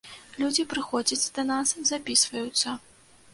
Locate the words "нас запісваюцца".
1.51-2.75